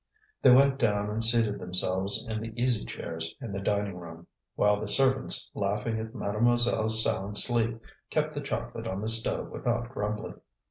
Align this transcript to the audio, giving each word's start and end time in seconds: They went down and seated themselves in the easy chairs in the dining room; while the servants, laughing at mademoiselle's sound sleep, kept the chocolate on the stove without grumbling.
They 0.41 0.49
went 0.49 0.79
down 0.79 1.11
and 1.11 1.23
seated 1.23 1.59
themselves 1.59 2.27
in 2.27 2.39
the 2.39 2.59
easy 2.59 2.83
chairs 2.85 3.35
in 3.39 3.51
the 3.51 3.59
dining 3.61 3.97
room; 3.99 4.25
while 4.55 4.81
the 4.81 4.87
servants, 4.87 5.51
laughing 5.53 5.99
at 5.99 6.15
mademoiselle's 6.15 7.03
sound 7.03 7.37
sleep, 7.37 7.79
kept 8.09 8.33
the 8.33 8.41
chocolate 8.41 8.87
on 8.87 9.01
the 9.03 9.09
stove 9.09 9.51
without 9.51 9.89
grumbling. 9.89 10.41